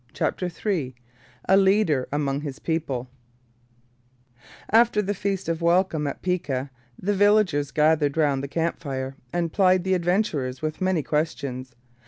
[0.13, 0.95] CHAPTER III
[1.47, 3.07] A LEADER AMONG HIS PEOPLE
[4.71, 9.53] After the feast of welcome at Piqua the villagers gathered round the camp fire and
[9.53, 11.75] plied the adventurers with many questions.